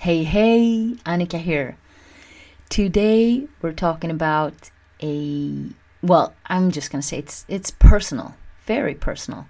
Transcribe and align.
Hey, 0.00 0.24
hey, 0.24 0.96
Annika 1.04 1.38
here. 1.38 1.76
Today 2.70 3.46
we're 3.60 3.74
talking 3.74 4.10
about 4.10 4.70
a 5.02 5.66
well, 6.02 6.34
I'm 6.46 6.70
just 6.70 6.90
going 6.90 7.02
to 7.02 7.06
say 7.06 7.18
it's 7.18 7.44
it's 7.48 7.70
personal, 7.70 8.34
very 8.64 8.94
personal. 8.94 9.44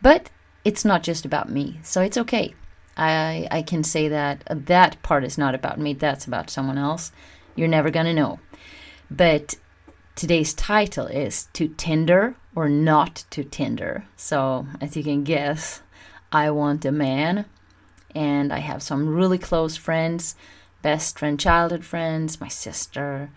But 0.00 0.30
it's 0.64 0.84
not 0.84 1.02
just 1.02 1.24
about 1.24 1.50
me, 1.50 1.80
so 1.82 2.00
it's 2.00 2.16
okay. 2.16 2.54
I 2.96 3.48
I 3.50 3.62
can 3.62 3.82
say 3.82 4.06
that 4.06 4.44
that 4.48 5.02
part 5.02 5.24
is 5.24 5.36
not 5.36 5.56
about 5.56 5.80
me, 5.80 5.94
that's 5.94 6.28
about 6.28 6.48
someone 6.48 6.78
else. 6.78 7.10
You're 7.56 7.66
never 7.66 7.90
going 7.90 8.06
to 8.06 8.14
know. 8.14 8.38
But 9.10 9.56
today's 10.14 10.54
title 10.54 11.08
is 11.08 11.48
to 11.54 11.74
Tinder 11.76 12.36
or 12.54 12.68
not 12.68 13.24
to 13.30 13.42
Tinder. 13.42 14.04
So, 14.16 14.64
as 14.80 14.96
you 14.96 15.02
can 15.02 15.24
guess, 15.24 15.82
I 16.30 16.52
want 16.52 16.84
a 16.84 16.92
man 16.92 17.46
and 18.14 18.52
I 18.52 18.58
have 18.58 18.82
some 18.82 19.08
really 19.08 19.38
close 19.38 19.76
friends, 19.76 20.34
best 20.82 21.18
friend, 21.18 21.38
childhood 21.38 21.84
friends, 21.84 22.40
my 22.40 22.48
sister, 22.48 23.30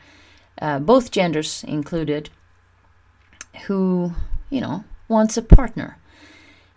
uh, 0.62 0.79
both 0.79 1.12
genders 1.12 1.63
included, 1.67 2.29
who 3.67 4.13
you 4.49 4.62
know 4.62 4.84
wants 5.07 5.38
a 5.38 5.41
partner, 5.41 5.98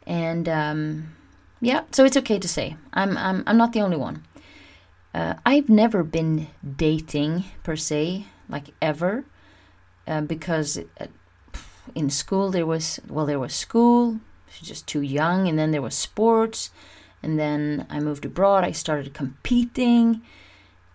and 0.06 0.48
um, 0.48 1.14
yeah, 1.60 1.82
so 1.92 2.04
it's 2.04 2.16
okay 2.16 2.38
to 2.38 2.48
say. 2.48 2.76
I'm 2.92 3.16
I'm 3.16 3.44
I'm 3.46 3.56
not 3.56 3.72
the 3.72 3.82
only 3.82 3.96
one. 3.96 4.24
Uh, 5.14 5.34
I've 5.46 5.68
never 5.68 6.02
been 6.02 6.48
dating 6.76 7.44
per 7.62 7.76
se, 7.76 8.26
like 8.48 8.70
ever, 8.82 9.24
uh, 10.08 10.22
because 10.22 10.78
uh, 11.00 11.06
in 11.94 12.10
school 12.10 12.50
there 12.50 12.66
was 12.66 13.00
well 13.08 13.26
there 13.26 13.38
was 13.38 13.54
school, 13.54 14.20
she's 14.50 14.68
just 14.68 14.86
too 14.86 15.02
young, 15.02 15.46
and 15.46 15.58
then 15.58 15.70
there 15.70 15.82
was 15.82 15.94
sports 15.94 16.70
and 17.24 17.40
then 17.40 17.86
I 17.88 18.00
moved 18.00 18.26
abroad. 18.26 18.64
I 18.64 18.72
started 18.72 19.14
competing, 19.14 20.20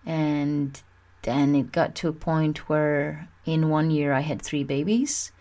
and 0.06 0.80
then 1.22 1.56
it 1.56 1.72
got 1.72 1.96
to 1.96 2.08
a 2.08 2.12
point 2.12 2.68
where 2.68 3.28
in 3.44 3.68
one 3.68 3.90
year 3.90 4.12
I 4.12 4.20
had 4.20 4.40
three 4.40 4.62
babies. 4.62 5.32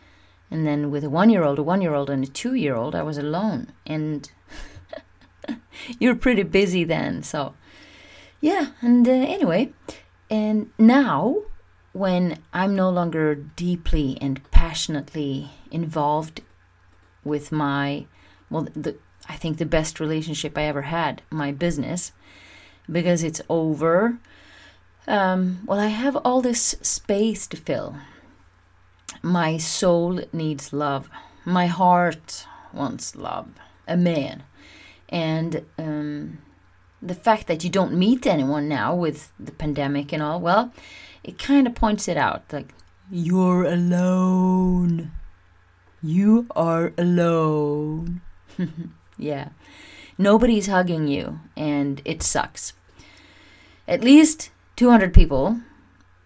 And 0.50 0.66
then 0.66 0.90
with 0.90 1.04
a 1.04 1.10
one 1.10 1.30
year 1.30 1.44
old, 1.44 1.60
a 1.60 1.64
one 1.64 1.82
year 1.82 1.94
old, 1.94 2.10
and 2.10 2.24
a 2.24 2.28
two 2.28 2.56
year 2.56 2.76
old, 2.76 2.96
I 2.96 3.04
was 3.04 3.20
alone. 3.20 3.72
And 3.86 4.30
you're 6.00 6.16
pretty 6.16 6.42
busy 6.42 6.84
then. 6.84 7.22
So, 7.22 7.54
yeah. 8.42 8.70
And 8.82 9.08
uh, 9.08 9.12
anyway, 9.12 9.72
and 10.28 10.72
now 10.80 11.44
when 11.94 12.40
I'm 12.52 12.76
no 12.76 12.90
longer 12.90 13.36
deeply 13.36 14.18
and 14.20 14.42
passionately 14.50 15.52
involved 15.70 16.42
with 17.24 17.52
my, 17.52 18.08
well, 18.50 18.68
the, 18.76 18.98
I 19.30 19.36
think, 19.36 19.58
the 19.58 19.66
best 19.66 20.00
relationship 20.00 20.58
I 20.58 20.64
ever 20.64 20.82
had, 20.82 21.22
my 21.30 21.52
business, 21.52 22.12
because 22.92 23.24
it's 23.24 23.42
over. 23.48 24.18
Um, 25.08 25.62
well, 25.66 25.80
I 25.80 25.88
have 25.88 26.16
all 26.18 26.42
this 26.42 26.76
space 26.82 27.46
to 27.48 27.58
fill. 27.58 27.96
My 29.22 29.58
soul 29.58 30.22
needs 30.34 30.74
love. 30.74 31.10
My 31.46 31.68
heart 31.68 32.48
wants 32.74 33.16
love. 33.16 33.50
A 33.88 33.96
man. 33.96 34.44
And 35.10 35.66
um, 35.78 36.40
the 37.02 37.16
fact 37.16 37.48
that 37.48 37.64
you 37.64 37.70
don't 37.70 37.94
meet 37.94 38.26
anyone 38.26 38.68
now 38.68 38.96
with 38.96 39.32
the 39.40 39.52
pandemic 39.52 40.12
and 40.12 40.22
all, 40.22 40.40
well, 40.40 40.74
it 41.24 41.38
kind 41.38 41.68
of 41.68 41.76
points 41.76 42.08
it 42.08 42.18
out. 42.18 42.44
Like, 42.52 42.74
you're 43.12 43.64
alone. 43.64 45.12
You 46.02 46.48
are 46.56 46.94
alone. 46.98 48.22
Yeah. 49.20 49.50
Nobody's 50.18 50.68
hugging 50.68 51.08
you, 51.08 51.40
and 51.56 52.02
it 52.04 52.24
sucks. 52.24 52.74
At 53.88 54.04
least 54.04 54.50
200 54.76 55.14
people, 55.14 55.60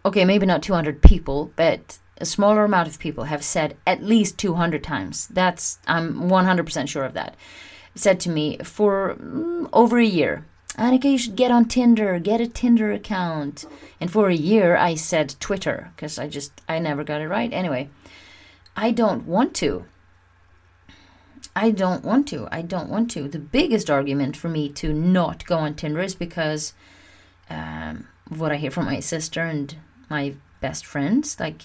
okay, 0.06 0.26
maybe 0.26 0.46
not 0.46 0.64
200 0.64 1.02
people, 1.02 1.52
but 1.56 2.00
a 2.18 2.26
smaller 2.26 2.64
amount 2.64 2.88
of 2.88 3.00
people 3.00 3.26
have 3.26 3.44
said 3.44 3.76
at 3.86 4.04
least 4.04 4.38
200 4.38 4.84
times. 4.84 5.28
That's, 5.28 5.80
I'm 5.88 6.30
100% 6.30 6.88
sure 6.88 7.04
of 7.04 7.14
that. 7.14 7.36
Said 7.96 8.20
to 8.22 8.30
me 8.30 8.58
for 8.64 9.16
mm, 9.16 9.70
over 9.74 10.00
a 10.00 10.06
year, 10.06 10.46
Annika, 10.78 11.12
you 11.12 11.18
should 11.18 11.36
get 11.36 11.52
on 11.52 11.66
Tinder, 11.66 12.18
get 12.20 12.42
a 12.42 12.48
Tinder 12.48 12.92
account. 12.92 13.66
And 14.02 14.12
for 14.12 14.30
a 14.30 14.36
year, 14.36 14.76
I 14.76 14.96
said 14.96 15.36
Twitter, 15.40 15.92
because 15.96 16.18
I 16.18 16.28
just, 16.28 16.52
I 16.68 16.80
never 16.80 17.04
got 17.04 17.22
it 17.22 17.28
right. 17.28 17.54
Anyway, 17.54 17.90
I 18.76 18.92
don't 18.92 19.28
want 19.28 19.54
to. 19.56 19.86
I 21.56 21.72
don't 21.72 22.04
want 22.04 22.28
to. 22.30 22.48
I 22.52 22.62
don't 22.62 22.90
want 22.90 23.12
to. 23.12 23.28
The 23.28 23.40
biggest 23.40 23.90
argument 23.90 24.36
for 24.36 24.50
me 24.50 24.70
to 24.70 24.92
not 24.92 25.46
go 25.46 25.58
on 25.58 25.76
Tinder 25.76 26.02
is 26.02 26.16
because 26.16 26.74
um, 27.50 28.08
what 28.30 28.52
I 28.52 28.56
hear 28.58 28.72
from 28.72 28.86
my 28.86 29.00
sister 29.00 29.42
and 29.42 29.76
my 30.10 30.36
best 30.62 30.86
friends. 30.86 31.40
Like, 31.40 31.64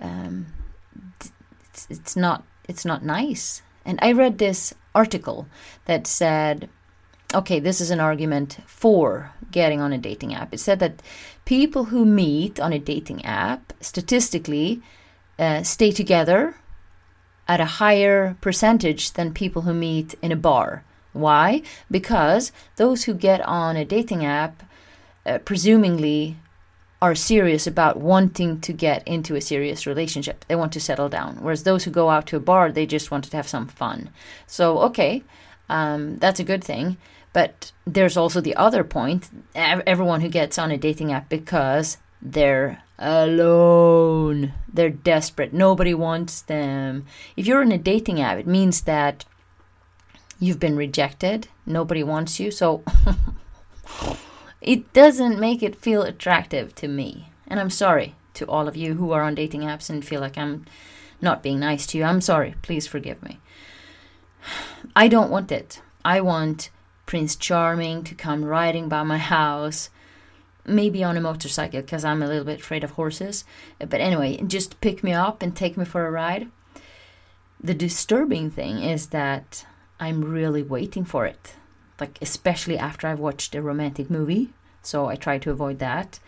um, 0.00 0.46
it's, 1.20 1.86
it's 1.88 2.16
not 2.16 2.44
it's 2.68 2.84
not 2.84 3.02
nice. 3.02 3.62
And 3.84 3.98
I 4.02 4.12
read 4.12 4.36
this 4.36 4.74
article 4.94 5.46
that 5.86 6.06
said, 6.06 6.68
okay, 7.34 7.60
this 7.60 7.80
is 7.80 7.90
an 7.90 8.00
argument 8.00 8.58
for 8.66 9.32
getting 9.50 9.80
on 9.80 9.92
a 9.92 9.98
dating 9.98 10.34
app. 10.34 10.52
It 10.52 10.60
said 10.60 10.80
that 10.80 11.02
people 11.46 11.84
who 11.84 12.04
meet 12.04 12.60
on 12.60 12.72
a 12.72 12.78
dating 12.78 13.24
app 13.24 13.72
statistically 13.80 14.82
uh, 15.38 15.62
stay 15.62 15.90
together 15.90 16.56
at 17.48 17.60
a 17.60 17.64
higher 17.64 18.36
percentage 18.40 19.12
than 19.12 19.32
people 19.32 19.62
who 19.62 19.74
meet 19.74 20.14
in 20.20 20.30
a 20.30 20.36
bar. 20.36 20.84
Why? 21.12 21.62
Because 21.90 22.52
those 22.76 23.04
who 23.04 23.14
get 23.14 23.40
on 23.40 23.76
a 23.76 23.84
dating 23.84 24.24
app, 24.24 24.62
uh, 25.24 25.38
presumably, 25.38 26.36
are 27.00 27.14
serious 27.14 27.66
about 27.66 27.98
wanting 27.98 28.60
to 28.60 28.72
get 28.72 29.06
into 29.06 29.34
a 29.34 29.40
serious 29.40 29.86
relationship. 29.86 30.44
They 30.46 30.56
want 30.56 30.72
to 30.72 30.80
settle 30.80 31.08
down. 31.08 31.36
Whereas 31.40 31.62
those 31.62 31.84
who 31.84 31.90
go 31.90 32.10
out 32.10 32.26
to 32.28 32.36
a 32.36 32.40
bar, 32.40 32.70
they 32.70 32.86
just 32.86 33.10
want 33.10 33.24
to 33.24 33.36
have 33.36 33.48
some 33.48 33.68
fun. 33.68 34.10
So, 34.46 34.78
okay, 34.80 35.22
um, 35.68 36.18
that's 36.18 36.40
a 36.40 36.44
good 36.44 36.62
thing. 36.62 36.96
But 37.32 37.72
there's 37.86 38.16
also 38.16 38.40
the 38.40 38.56
other 38.56 38.82
point 38.82 39.28
everyone 39.54 40.22
who 40.22 40.28
gets 40.28 40.58
on 40.58 40.70
a 40.70 40.78
dating 40.78 41.12
app 41.12 41.28
because 41.28 41.98
they're 42.20 42.82
alone. 42.98 44.52
They're 44.72 44.90
desperate. 44.90 45.52
Nobody 45.52 45.94
wants 45.94 46.42
them. 46.42 47.06
If 47.36 47.46
you're 47.46 47.62
in 47.62 47.72
a 47.72 47.78
dating 47.78 48.20
app, 48.20 48.38
it 48.38 48.46
means 48.46 48.82
that 48.82 49.24
you've 50.40 50.60
been 50.60 50.76
rejected. 50.76 51.48
Nobody 51.64 52.02
wants 52.02 52.40
you. 52.40 52.50
So 52.50 52.82
it 54.60 54.92
doesn't 54.92 55.38
make 55.38 55.62
it 55.62 55.76
feel 55.76 56.02
attractive 56.02 56.74
to 56.76 56.88
me. 56.88 57.30
And 57.46 57.60
I'm 57.60 57.70
sorry 57.70 58.14
to 58.34 58.46
all 58.46 58.68
of 58.68 58.76
you 58.76 58.94
who 58.94 59.12
are 59.12 59.22
on 59.22 59.34
dating 59.34 59.62
apps 59.62 59.90
and 59.90 60.04
feel 60.04 60.20
like 60.20 60.36
I'm 60.36 60.66
not 61.20 61.42
being 61.42 61.60
nice 61.60 61.86
to 61.88 61.98
you. 61.98 62.04
I'm 62.04 62.20
sorry. 62.20 62.54
Please 62.62 62.86
forgive 62.86 63.22
me. 63.22 63.38
I 64.96 65.08
don't 65.08 65.30
want 65.30 65.52
it. 65.52 65.82
I 66.04 66.20
want 66.20 66.70
Prince 67.06 67.36
Charming 67.36 68.04
to 68.04 68.14
come 68.14 68.44
riding 68.44 68.88
by 68.88 69.02
my 69.02 69.18
house 69.18 69.90
maybe 70.68 71.02
on 71.02 71.16
a 71.16 71.20
motorcycle 71.20 71.80
because 71.80 72.04
I'm 72.04 72.22
a 72.22 72.26
little 72.26 72.44
bit 72.44 72.60
afraid 72.60 72.84
of 72.84 72.92
horses. 72.92 73.44
But 73.78 74.00
anyway, 74.00 74.42
just 74.46 74.80
pick 74.80 75.02
me 75.02 75.12
up 75.12 75.42
and 75.42 75.54
take 75.54 75.76
me 75.76 75.84
for 75.84 76.06
a 76.06 76.10
ride. 76.10 76.48
The 77.60 77.74
disturbing 77.74 78.50
thing 78.50 78.78
is 78.82 79.08
that 79.08 79.66
I'm 79.98 80.24
really 80.24 80.62
waiting 80.62 81.04
for 81.04 81.26
it, 81.26 81.54
like 82.00 82.18
especially 82.22 82.78
after 82.78 83.08
I've 83.08 83.18
watched 83.18 83.54
a 83.54 83.62
romantic 83.62 84.10
movie. 84.10 84.50
So 84.82 85.06
I 85.06 85.16
try 85.16 85.38
to 85.38 85.50
avoid 85.50 85.80
that. 85.80 86.20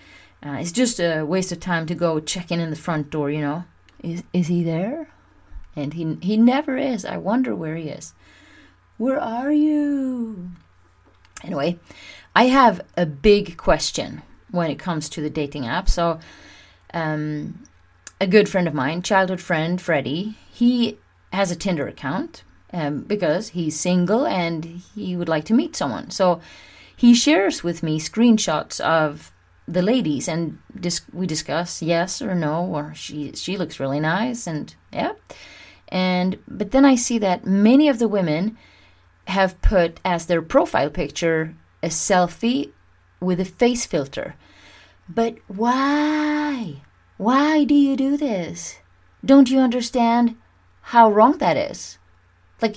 Uh, 0.45 0.57
it's 0.61 0.73
just 0.73 0.99
a 0.99 1.23
waste 1.23 1.53
of 1.53 1.61
time 1.61 1.87
to 1.87 1.95
go 1.95 2.19
checking 2.19 2.61
in 2.61 2.71
the 2.71 2.77
front 2.77 3.11
door. 3.11 3.31
You 3.31 3.43
know, 3.43 3.65
is 4.03 4.25
is 4.33 4.49
he 4.49 4.65
there? 4.65 5.09
And 5.77 5.95
he 5.95 6.17
he 6.21 6.37
never 6.37 6.77
is. 6.77 7.05
I 7.05 7.17
wonder 7.19 7.55
where 7.55 7.77
he 7.77 7.89
is. 7.89 8.13
Where 8.97 9.21
are 9.21 9.53
you? 9.53 10.51
Anyway, 11.45 11.79
I 12.35 12.47
have 12.47 12.81
a 12.97 13.07
big 13.07 13.57
question 13.57 14.23
when 14.51 14.71
it 14.71 14.79
comes 14.79 15.09
to 15.11 15.21
the 15.21 15.31
dating 15.31 15.67
app. 15.67 15.89
So, 15.89 16.19
um, 16.93 17.65
a 18.21 18.27
good 18.27 18.49
friend 18.49 18.69
of 18.69 18.75
mine, 18.75 19.03
childhood 19.03 19.41
friend 19.41 19.81
Freddie, 19.81 20.37
he 20.53 20.99
has 21.33 21.51
a 21.51 21.57
Tinder 21.57 21.87
account 21.87 22.43
um, 22.73 23.03
because 23.03 23.51
he's 23.51 23.79
single 23.79 24.27
and 24.27 24.65
he 24.95 25.17
would 25.17 25.29
like 25.29 25.45
to 25.47 25.55
meet 25.55 25.77
someone. 25.77 26.11
So, 26.11 26.41
he 26.97 27.15
shares 27.15 27.65
with 27.65 27.83
me 27.83 27.99
screenshots 27.99 28.79
of 28.81 29.33
the 29.67 29.81
ladies 29.83 30.29
and 30.29 30.59
dis- 30.79 31.03
we 31.13 31.27
discuss 31.27 31.81
yes 31.81 32.21
or 32.21 32.35
no 32.35 32.65
or 32.67 32.93
she 32.95 33.33
she 33.33 33.57
looks 33.57 33.79
really 33.79 34.01
nice 34.01 34.47
and 34.47 34.75
yeah 34.93 35.13
and 35.89 36.39
but 36.49 36.73
then 36.73 36.85
i 36.85 36.97
see 36.97 37.19
that 37.19 37.47
many 37.47 37.89
of 37.89 38.01
the 38.01 38.09
women 38.09 38.59
have 39.29 39.61
put 39.63 40.01
as 40.05 40.27
their 40.27 40.43
profile 40.43 40.91
picture 40.91 41.55
a 41.83 41.89
selfie 41.89 42.73
with 43.21 43.41
a 43.41 43.45
face 43.45 43.87
filter. 43.87 44.35
But 45.09 45.37
why? 45.47 46.83
Why 47.17 47.65
do 47.65 47.75
you 47.75 47.97
do 47.97 48.17
this? 48.17 48.79
Don't 49.25 49.51
you 49.51 49.59
understand 49.59 50.37
how 50.83 51.11
wrong 51.11 51.39
that 51.39 51.57
is? 51.57 51.99
Like, 52.63 52.77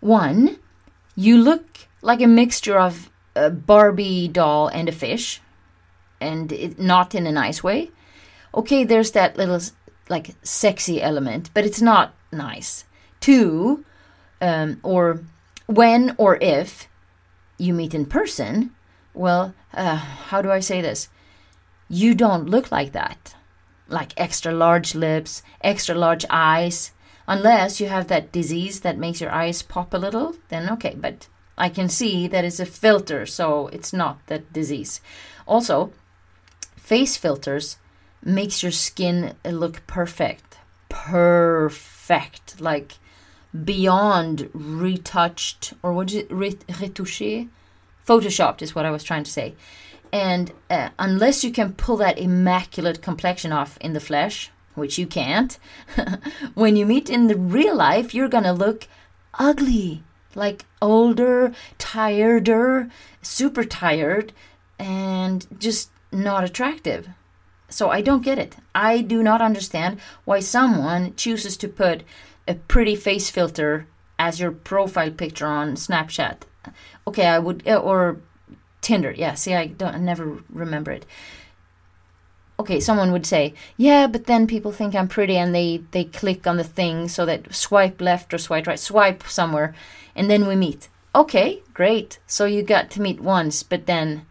one, 0.00 0.58
you 1.16 1.38
look 1.38 1.88
like 2.02 2.20
a 2.20 2.26
mixture 2.26 2.78
of 2.78 3.10
a 3.34 3.50
Barbie 3.50 4.28
doll 4.28 4.68
and 4.68 4.88
a 4.88 4.92
fish, 4.92 5.40
and 6.20 6.52
it, 6.52 6.78
not 6.78 7.14
in 7.14 7.26
a 7.26 7.32
nice 7.32 7.62
way. 7.62 7.90
Okay, 8.54 8.84
there's 8.84 9.12
that 9.12 9.36
little 9.36 9.60
like 10.08 10.34
sexy 10.42 11.00
element, 11.02 11.50
but 11.54 11.64
it's 11.64 11.80
not 11.80 12.14
nice. 12.30 12.84
Two, 13.20 13.84
um, 14.40 14.78
or 14.82 15.22
when 15.66 16.14
or 16.18 16.36
if 16.36 16.88
you 17.58 17.72
meet 17.72 17.94
in 17.94 18.06
person, 18.06 18.74
well, 19.14 19.54
uh, 19.72 19.96
how 19.96 20.42
do 20.42 20.50
I 20.50 20.60
say 20.60 20.80
this? 20.80 21.08
You 21.88 22.14
don't 22.14 22.48
look 22.50 22.70
like 22.72 22.92
that. 22.92 23.34
Like 23.88 24.12
extra 24.16 24.52
large 24.52 24.94
lips, 24.94 25.42
extra 25.60 25.94
large 25.94 26.24
eyes. 26.28 26.92
Unless 27.26 27.80
you 27.80 27.88
have 27.88 28.08
that 28.08 28.32
disease 28.32 28.80
that 28.80 28.98
makes 28.98 29.20
your 29.20 29.30
eyes 29.30 29.62
pop 29.62 29.94
a 29.94 29.98
little, 29.98 30.36
then 30.48 30.68
okay, 30.70 30.94
but 30.98 31.28
I 31.56 31.68
can 31.68 31.88
see 31.88 32.26
that 32.28 32.44
it's 32.44 32.60
a 32.60 32.66
filter, 32.66 33.24
so 33.24 33.68
it's 33.68 33.92
not 33.92 34.26
that 34.26 34.52
disease. 34.52 35.00
Also, 35.46 35.92
face 36.76 37.16
filters 37.16 37.78
makes 38.22 38.62
your 38.62 38.72
skin 38.72 39.36
look 39.44 39.86
perfect. 39.86 40.58
Perfect. 40.88 42.60
Like 42.60 42.98
beyond 43.64 44.50
retouched 44.52 45.74
or 45.82 45.92
what 45.92 46.10
is 46.10 46.16
it 46.16 46.28
retouché 46.30 47.48
photoshopped 48.06 48.62
is 48.62 48.74
what 48.74 48.86
i 48.86 48.90
was 48.90 49.04
trying 49.04 49.24
to 49.24 49.30
say. 49.30 49.54
And 50.12 50.52
uh, 50.70 50.90
unless 50.96 51.42
you 51.42 51.50
can 51.50 51.72
pull 51.72 51.96
that 51.96 52.20
immaculate 52.20 53.02
complexion 53.02 53.50
off 53.50 53.76
in 53.78 53.94
the 53.94 54.00
flesh 54.00 54.50
which 54.74 54.98
you 54.98 55.06
can't 55.06 55.58
when 56.54 56.76
you 56.76 56.86
meet 56.86 57.08
in 57.10 57.26
the 57.26 57.36
real 57.36 57.76
life 57.76 58.14
you're 58.14 58.28
gonna 58.28 58.52
look 58.52 58.86
ugly 59.38 60.02
like 60.34 60.64
older 60.80 61.52
tireder 61.78 62.90
super 63.22 63.64
tired 63.64 64.32
and 64.78 65.46
just 65.58 65.90
not 66.12 66.44
attractive. 66.44 67.08
So 67.68 67.90
i 67.90 68.00
don't 68.00 68.22
get 68.22 68.38
it. 68.38 68.56
I 68.74 69.00
do 69.00 69.22
not 69.22 69.40
understand 69.40 70.00
why 70.24 70.40
someone 70.40 71.14
chooses 71.16 71.56
to 71.58 71.68
put 71.68 72.02
a 72.46 72.54
pretty 72.54 72.94
face 72.94 73.30
filter 73.30 73.86
as 74.18 74.38
your 74.38 74.52
profile 74.52 75.10
picture 75.10 75.46
on 75.46 75.74
Snapchat. 75.74 76.42
Okay, 77.06 77.26
I 77.26 77.38
would 77.38 77.66
uh, 77.66 77.76
or 77.76 78.20
Tinder. 78.80 79.12
Yeah, 79.12 79.34
see, 79.34 79.54
I 79.54 79.66
don't 79.66 79.94
I 79.94 79.98
never 79.98 80.38
remember 80.50 80.90
it. 80.92 81.06
Okay, 82.58 82.78
someone 82.80 83.10
would 83.12 83.26
say, 83.26 83.52
"Yeah, 83.76 84.06
but 84.06 84.26
then 84.26 84.46
people 84.46 84.72
think 84.72 84.94
I'm 84.94 85.08
pretty 85.08 85.36
and 85.36 85.54
they 85.54 85.82
they 85.90 86.04
click 86.04 86.46
on 86.46 86.56
the 86.56 86.64
thing 86.64 87.08
so 87.08 87.26
that 87.26 87.54
swipe 87.54 88.00
left 88.00 88.32
or 88.32 88.38
swipe 88.38 88.66
right, 88.66 88.78
swipe 88.78 89.24
somewhere, 89.24 89.74
and 90.14 90.30
then 90.30 90.46
we 90.46 90.56
meet." 90.56 90.88
Okay, 91.14 91.62
great. 91.72 92.18
So 92.26 92.44
you 92.44 92.62
got 92.62 92.90
to 92.90 93.00
meet 93.02 93.20
once, 93.20 93.62
but 93.62 93.86
then 93.86 94.26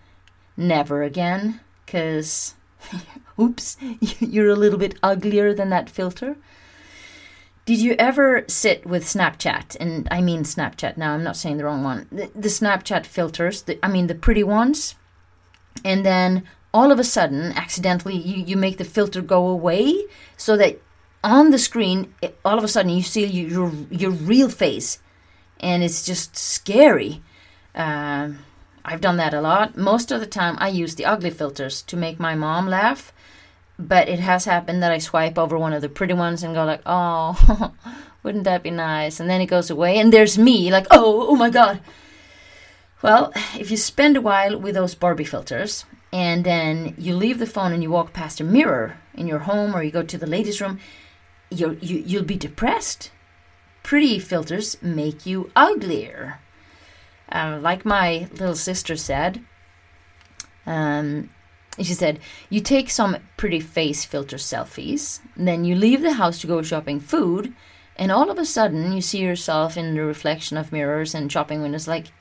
never 0.55 1.03
again 1.03 1.59
cuz 1.87 2.55
oops, 3.39 3.77
you're 4.19 4.49
a 4.49 4.55
little 4.55 4.79
bit 4.79 4.95
uglier 5.03 5.53
than 5.53 5.69
that 5.69 5.89
filter. 5.89 6.35
Did 7.65 7.79
you 7.79 7.95
ever 7.97 8.43
sit 8.47 8.85
with 8.85 9.05
Snapchat? 9.05 9.77
And 9.79 10.07
I 10.11 10.21
mean 10.21 10.43
Snapchat 10.43 10.97
now, 10.97 11.13
I'm 11.13 11.23
not 11.23 11.37
saying 11.37 11.57
the 11.57 11.63
wrong 11.63 11.83
one. 11.83 12.07
The, 12.11 12.29
the 12.35 12.49
Snapchat 12.49 13.05
filters, 13.05 13.61
the, 13.61 13.79
I 13.83 13.87
mean 13.87 14.07
the 14.07 14.15
pretty 14.15 14.43
ones. 14.43 14.95
And 15.85 16.05
then 16.05 16.43
all 16.73 16.91
of 16.91 16.99
a 16.99 17.03
sudden, 17.03 17.53
accidentally, 17.53 18.17
you, 18.17 18.43
you 18.43 18.57
make 18.57 18.77
the 18.77 18.83
filter 18.83 19.21
go 19.21 19.47
away 19.47 20.05
so 20.35 20.57
that 20.57 20.81
on 21.23 21.51
the 21.51 21.57
screen, 21.57 22.13
it, 22.21 22.37
all 22.43 22.57
of 22.57 22.63
a 22.65 22.67
sudden, 22.67 22.91
you 22.91 23.01
see 23.01 23.25
your, 23.25 23.71
your 23.89 24.11
real 24.11 24.49
face. 24.49 24.99
And 25.59 25.83
it's 25.83 26.05
just 26.05 26.35
scary. 26.35 27.21
Um, 27.73 28.39
I've 28.83 28.99
done 28.99 29.15
that 29.17 29.33
a 29.33 29.39
lot. 29.39 29.77
Most 29.77 30.11
of 30.11 30.19
the 30.19 30.25
time, 30.25 30.57
I 30.59 30.67
use 30.67 30.95
the 30.95 31.05
ugly 31.05 31.29
filters 31.29 31.81
to 31.83 31.95
make 31.95 32.19
my 32.19 32.35
mom 32.35 32.67
laugh 32.67 33.13
but 33.79 34.07
it 34.07 34.19
has 34.19 34.45
happened 34.45 34.83
that 34.83 34.91
I 34.91 34.99
swipe 34.99 35.37
over 35.37 35.57
one 35.57 35.73
of 35.73 35.81
the 35.81 35.89
pretty 35.89 36.13
ones 36.13 36.43
and 36.43 36.53
go 36.53 36.65
like, 36.65 36.81
"Oh, 36.85 37.73
wouldn't 38.23 38.43
that 38.45 38.63
be 38.63 38.71
nice?" 38.71 39.19
And 39.19 39.29
then 39.29 39.41
it 39.41 39.47
goes 39.47 39.69
away, 39.69 39.97
and 39.97 40.11
there's 40.11 40.37
me 40.37 40.71
like, 40.71 40.87
"Oh, 40.91 41.27
oh 41.29 41.35
my 41.35 41.49
god." 41.49 41.79
Well, 43.01 43.33
if 43.59 43.69
you 43.69 43.77
spend 43.77 44.15
a 44.15 44.21
while 44.21 44.57
with 44.57 44.75
those 44.75 44.95
Barbie 44.95 45.25
filters 45.25 45.83
and 46.13 46.45
then 46.45 46.95
you 46.97 47.13
leave 47.15 47.37
the 47.37 47.45
phone 47.45 47.73
and 47.73 47.83
you 47.83 47.91
walk 47.91 48.13
past 48.13 48.39
a 48.39 48.45
mirror 48.45 48.97
in 49.13 49.27
your 49.27 49.39
home 49.39 49.75
or 49.75 49.83
you 49.83 49.91
go 49.91 50.03
to 50.03 50.17
the 50.17 50.25
ladies' 50.25 50.61
room, 50.61 50.79
you 51.49 51.77
you 51.81 51.97
you'll 52.05 52.23
be 52.23 52.37
depressed. 52.37 53.11
Pretty 53.83 54.19
filters 54.19 54.77
make 54.81 55.25
you 55.25 55.51
uglier. 55.55 56.39
Uh, 57.29 57.57
like 57.61 57.83
my 57.83 58.29
little 58.31 58.55
sister 58.55 58.95
said, 58.95 59.43
um, 60.65 61.29
she 61.81 61.93
said, 61.93 62.19
You 62.49 62.61
take 62.61 62.89
some 62.89 63.17
pretty 63.37 63.59
face 63.59 64.05
filter 64.05 64.37
selfies, 64.37 65.19
then 65.35 65.65
you 65.65 65.75
leave 65.75 66.01
the 66.01 66.13
house 66.13 66.39
to 66.41 66.47
go 66.47 66.61
shopping 66.61 66.99
food, 66.99 67.53
and 67.95 68.11
all 68.11 68.29
of 68.29 68.37
a 68.37 68.45
sudden 68.45 68.91
you 68.93 69.01
see 69.01 69.19
yourself 69.19 69.77
in 69.77 69.93
the 69.93 70.03
reflection 70.03 70.57
of 70.57 70.71
mirrors 70.71 71.15
and 71.15 71.31
shopping 71.31 71.61
windows 71.61 71.87
like, 71.87 72.11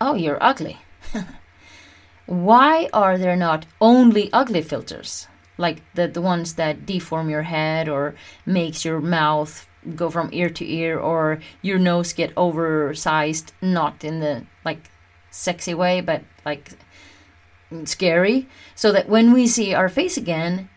Oh, 0.00 0.14
you're 0.14 0.42
ugly. 0.42 0.78
Why 2.26 2.88
are 2.92 3.18
there 3.18 3.36
not 3.36 3.66
only 3.80 4.30
ugly 4.32 4.62
filters? 4.62 5.26
Like 5.56 5.82
the, 5.94 6.06
the 6.06 6.22
ones 6.22 6.54
that 6.54 6.86
deform 6.86 7.30
your 7.30 7.42
head 7.42 7.88
or 7.88 8.14
makes 8.46 8.84
your 8.84 9.00
mouth 9.00 9.66
go 9.96 10.10
from 10.10 10.30
ear 10.32 10.50
to 10.50 10.70
ear 10.70 10.98
or 10.98 11.40
your 11.62 11.78
nose 11.78 12.12
get 12.12 12.32
oversized, 12.36 13.52
not 13.60 14.04
in 14.04 14.20
the 14.20 14.44
like 14.64 14.90
sexy 15.30 15.74
way, 15.74 16.00
but 16.00 16.22
like 16.44 16.72
scary 17.84 18.48
so 18.74 18.92
that 18.92 19.08
when 19.08 19.32
we 19.32 19.46
see 19.46 19.74
our 19.74 19.88
face 19.88 20.16
again 20.16 20.68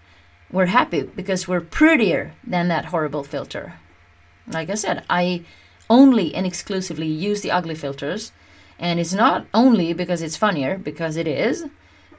we're 0.51 0.67
happy 0.67 1.03
because 1.03 1.47
we're 1.47 1.61
prettier 1.61 2.33
than 2.45 2.67
that 2.67 2.85
horrible 2.85 3.23
filter. 3.23 3.73
Like 4.47 4.69
i 4.69 4.75
said 4.75 5.03
i 5.09 5.43
only 5.89 6.33
and 6.35 6.45
exclusively 6.45 7.07
use 7.07 7.41
the 7.41 7.51
ugly 7.51 7.75
filters 7.75 8.31
and 8.79 8.99
it's 8.99 9.13
not 9.13 9.45
only 9.53 9.93
because 9.93 10.21
it's 10.21 10.37
funnier 10.37 10.77
because 10.77 11.15
it 11.15 11.27
is. 11.27 11.63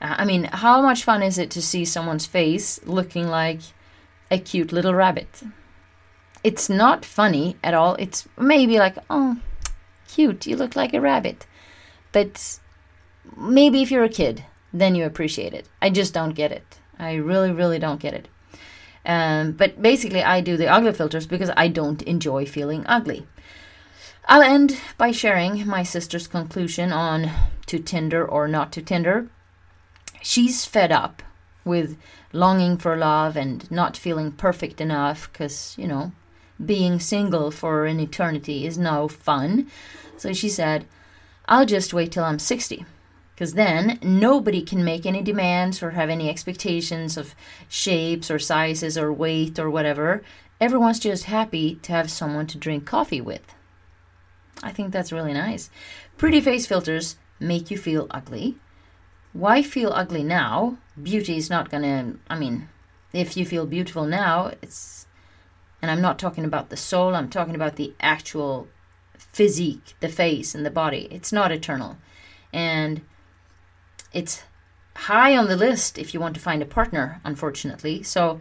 Uh, 0.00 0.14
I 0.18 0.24
mean 0.24 0.44
how 0.44 0.80
much 0.80 1.04
fun 1.04 1.22
is 1.22 1.38
it 1.38 1.50
to 1.50 1.62
see 1.62 1.84
someone's 1.84 2.26
face 2.26 2.80
looking 2.86 3.28
like 3.28 3.60
a 4.30 4.38
cute 4.38 4.72
little 4.72 4.94
rabbit? 4.94 5.42
It's 6.42 6.68
not 6.68 7.04
funny 7.04 7.56
at 7.62 7.74
all. 7.74 7.94
It's 7.96 8.26
maybe 8.38 8.78
like 8.78 8.96
oh 9.10 9.36
cute 10.08 10.46
you 10.46 10.56
look 10.56 10.74
like 10.76 10.94
a 10.94 11.00
rabbit. 11.00 11.46
But 12.12 12.58
maybe 13.36 13.82
if 13.82 13.90
you're 13.90 14.04
a 14.04 14.08
kid 14.08 14.44
then 14.72 14.94
you 14.94 15.04
appreciate 15.04 15.54
it. 15.54 15.68
I 15.80 15.90
just 15.90 16.14
don't 16.14 16.34
get 16.34 16.52
it. 16.52 16.78
I 16.98 17.14
really, 17.14 17.52
really 17.52 17.78
don't 17.78 18.00
get 18.00 18.14
it. 18.14 18.28
Um, 19.04 19.52
but 19.52 19.82
basically, 19.82 20.22
I 20.22 20.40
do 20.40 20.56
the 20.56 20.68
ugly 20.68 20.92
filters 20.92 21.26
because 21.26 21.50
I 21.56 21.68
don't 21.68 22.02
enjoy 22.02 22.46
feeling 22.46 22.84
ugly. 22.86 23.26
I'll 24.26 24.42
end 24.42 24.78
by 24.96 25.10
sharing 25.10 25.66
my 25.66 25.82
sister's 25.82 26.28
conclusion 26.28 26.92
on 26.92 27.30
to 27.66 27.80
Tinder 27.80 28.24
or 28.24 28.46
not 28.46 28.70
to 28.72 28.82
Tinder. 28.82 29.28
She's 30.22 30.64
fed 30.64 30.92
up 30.92 31.22
with 31.64 31.98
longing 32.32 32.78
for 32.78 32.96
love 32.96 33.36
and 33.36 33.68
not 33.70 33.96
feeling 33.96 34.30
perfect 34.30 34.80
enough 34.80 35.30
because, 35.32 35.74
you 35.76 35.88
know, 35.88 36.12
being 36.64 37.00
single 37.00 37.50
for 37.50 37.86
an 37.86 37.98
eternity 37.98 38.64
is 38.64 38.78
no 38.78 39.08
fun. 39.08 39.68
So 40.16 40.32
she 40.32 40.48
said, 40.48 40.86
I'll 41.46 41.66
just 41.66 41.92
wait 41.92 42.12
till 42.12 42.24
I'm 42.24 42.38
60 42.38 42.86
because 43.34 43.54
then 43.54 43.98
nobody 44.02 44.62
can 44.62 44.84
make 44.84 45.06
any 45.06 45.22
demands 45.22 45.82
or 45.82 45.92
have 45.92 46.10
any 46.10 46.28
expectations 46.28 47.16
of 47.16 47.34
shapes 47.68 48.30
or 48.30 48.38
sizes 48.38 48.98
or 48.98 49.12
weight 49.12 49.58
or 49.58 49.70
whatever. 49.70 50.22
Everyone's 50.60 51.00
just 51.00 51.24
happy 51.24 51.76
to 51.76 51.92
have 51.92 52.10
someone 52.10 52.46
to 52.48 52.58
drink 52.58 52.84
coffee 52.84 53.20
with. 53.20 53.54
I 54.62 54.70
think 54.70 54.92
that's 54.92 55.12
really 55.12 55.32
nice. 55.32 55.70
Pretty 56.16 56.40
face 56.40 56.66
filters 56.66 57.16
make 57.40 57.70
you 57.70 57.78
feel 57.78 58.06
ugly. 58.10 58.56
Why 59.32 59.62
feel 59.62 59.92
ugly 59.92 60.22
now? 60.22 60.78
Beauty 61.02 61.36
is 61.36 61.50
not 61.50 61.70
gonna, 61.70 62.14
I 62.28 62.38
mean, 62.38 62.68
if 63.12 63.36
you 63.36 63.44
feel 63.44 63.66
beautiful 63.66 64.04
now, 64.04 64.52
it's, 64.62 65.06
and 65.80 65.90
I'm 65.90 66.00
not 66.00 66.18
talking 66.18 66.44
about 66.44 66.68
the 66.68 66.76
soul, 66.76 67.14
I'm 67.14 67.30
talking 67.30 67.54
about 67.54 67.76
the 67.76 67.94
actual 68.00 68.68
physique, 69.16 69.94
the 70.00 70.08
face 70.08 70.54
and 70.54 70.64
the 70.64 70.70
body. 70.70 71.08
It's 71.10 71.32
not 71.32 71.50
eternal. 71.50 71.96
And 72.52 73.00
it's 74.12 74.42
high 74.94 75.36
on 75.36 75.48
the 75.48 75.56
list 75.56 75.98
if 75.98 76.14
you 76.14 76.20
want 76.20 76.34
to 76.34 76.40
find 76.40 76.62
a 76.62 76.66
partner, 76.66 77.20
unfortunately. 77.24 78.02
So 78.02 78.40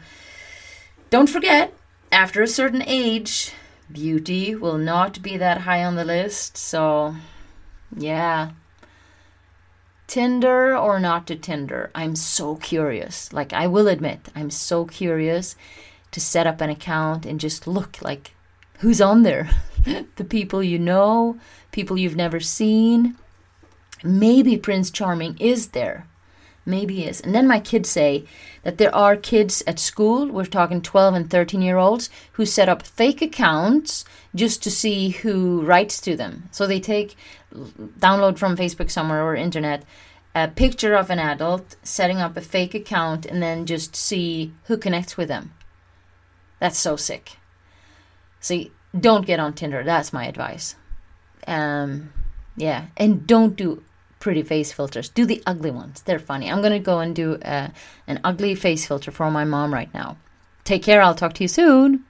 don't 1.09 1.29
forget, 1.29 1.73
after 2.11 2.41
a 2.41 2.47
certain 2.47 2.83
age, 2.85 3.53
beauty 3.91 4.55
will 4.55 4.77
not 4.77 5.21
be 5.21 5.37
that 5.37 5.59
high 5.59 5.83
on 5.83 5.95
the 5.95 6.05
list. 6.05 6.57
So, 6.57 7.15
yeah. 7.95 8.51
Tinder 10.07 10.75
or 10.75 10.99
not 10.99 11.25
to 11.27 11.35
Tinder? 11.35 11.89
I'm 11.95 12.15
so 12.15 12.57
curious. 12.57 13.31
Like, 13.31 13.53
I 13.53 13.67
will 13.67 13.87
admit, 13.87 14.27
I'm 14.35 14.49
so 14.49 14.85
curious 14.85 15.55
to 16.11 16.19
set 16.19 16.47
up 16.47 16.59
an 16.59 16.69
account 16.69 17.25
and 17.25 17.39
just 17.39 17.65
look 17.65 18.01
like 18.01 18.33
who's 18.79 18.99
on 18.99 19.23
there. 19.23 19.49
the 20.17 20.25
people 20.25 20.61
you 20.61 20.77
know, 20.77 21.39
people 21.71 21.97
you've 21.97 22.15
never 22.15 22.39
seen 22.39 23.15
maybe 24.03 24.57
Prince 24.57 24.91
Charming 24.91 25.37
is 25.39 25.69
there. 25.69 26.07
Maybe 26.65 26.97
he 26.97 27.05
is. 27.05 27.21
And 27.21 27.33
then 27.33 27.47
my 27.47 27.59
kids 27.59 27.89
say 27.89 28.25
that 28.63 28.77
there 28.77 28.93
are 28.93 29.15
kids 29.15 29.63
at 29.65 29.79
school, 29.79 30.27
we're 30.27 30.45
talking 30.45 30.81
12 30.81 31.15
and 31.15 31.29
13 31.29 31.61
year 31.61 31.77
olds, 31.77 32.09
who 32.33 32.45
set 32.45 32.69
up 32.69 32.85
fake 32.85 33.21
accounts 33.21 34.05
just 34.35 34.61
to 34.63 34.71
see 34.71 35.09
who 35.09 35.63
writes 35.63 35.99
to 36.01 36.15
them. 36.15 36.49
So 36.51 36.67
they 36.67 36.79
take, 36.79 37.15
download 37.53 38.37
from 38.37 38.55
Facebook 38.55 38.91
somewhere 38.91 39.23
or 39.23 39.35
internet, 39.35 39.83
a 40.35 40.47
picture 40.47 40.93
of 40.93 41.09
an 41.09 41.19
adult, 41.19 41.75
setting 41.83 42.17
up 42.17 42.37
a 42.37 42.41
fake 42.41 42.75
account, 42.75 43.25
and 43.25 43.41
then 43.41 43.65
just 43.65 43.95
see 43.95 44.53
who 44.65 44.77
connects 44.77 45.17
with 45.17 45.27
them. 45.27 45.53
That's 46.59 46.77
so 46.77 46.95
sick. 46.95 47.37
See, 48.39 48.71
don't 48.97 49.25
get 49.25 49.39
on 49.39 49.53
Tinder. 49.53 49.83
That's 49.83 50.13
my 50.13 50.25
advice. 50.25 50.75
Um, 51.47 52.13
yeah, 52.55 52.87
and 52.95 53.25
don't 53.25 53.55
do 53.55 53.83
pretty 54.21 54.43
face 54.43 54.71
filters. 54.71 55.09
Do 55.09 55.25
the 55.25 55.43
ugly 55.45 55.71
ones. 55.71 56.01
They're 56.03 56.19
funny. 56.19 56.49
I'm 56.49 56.61
gonna 56.61 56.79
go 56.79 56.99
and 56.99 57.13
do 57.13 57.35
uh, 57.35 57.67
an 58.07 58.21
ugly 58.23 58.55
face 58.55 58.85
filter 58.85 59.11
for 59.11 59.29
my 59.29 59.43
mom 59.43 59.73
right 59.73 59.93
now. 59.93 60.15
Take 60.63 60.83
care. 60.83 61.01
I'll 61.01 61.15
talk 61.15 61.33
to 61.33 61.43
you 61.43 61.49
soon. 61.49 62.05